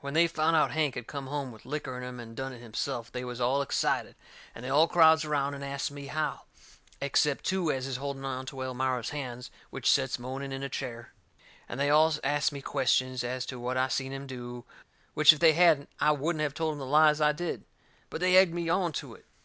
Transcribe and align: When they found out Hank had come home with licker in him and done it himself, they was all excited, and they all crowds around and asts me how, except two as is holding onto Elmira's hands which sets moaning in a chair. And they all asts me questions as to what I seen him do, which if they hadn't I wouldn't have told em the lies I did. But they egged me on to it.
When 0.00 0.14
they 0.14 0.26
found 0.26 0.56
out 0.56 0.72
Hank 0.72 0.96
had 0.96 1.06
come 1.06 1.28
home 1.28 1.52
with 1.52 1.64
licker 1.64 1.96
in 1.96 2.02
him 2.02 2.18
and 2.18 2.34
done 2.34 2.52
it 2.52 2.58
himself, 2.58 3.12
they 3.12 3.24
was 3.24 3.40
all 3.40 3.62
excited, 3.62 4.16
and 4.56 4.64
they 4.64 4.68
all 4.68 4.88
crowds 4.88 5.24
around 5.24 5.54
and 5.54 5.62
asts 5.64 5.88
me 5.88 6.06
how, 6.08 6.46
except 7.00 7.44
two 7.44 7.70
as 7.70 7.86
is 7.86 7.98
holding 7.98 8.24
onto 8.24 8.60
Elmira's 8.60 9.10
hands 9.10 9.52
which 9.70 9.88
sets 9.88 10.18
moaning 10.18 10.50
in 10.50 10.64
a 10.64 10.68
chair. 10.68 11.12
And 11.68 11.78
they 11.78 11.90
all 11.90 12.12
asts 12.24 12.50
me 12.50 12.60
questions 12.60 13.22
as 13.22 13.46
to 13.46 13.60
what 13.60 13.76
I 13.76 13.86
seen 13.86 14.10
him 14.12 14.26
do, 14.26 14.64
which 15.14 15.32
if 15.32 15.38
they 15.38 15.52
hadn't 15.52 15.90
I 16.00 16.10
wouldn't 16.10 16.42
have 16.42 16.52
told 16.54 16.72
em 16.72 16.78
the 16.80 16.84
lies 16.84 17.20
I 17.20 17.30
did. 17.30 17.64
But 18.10 18.20
they 18.20 18.36
egged 18.36 18.52
me 18.52 18.68
on 18.68 18.90
to 18.94 19.14
it. 19.14 19.26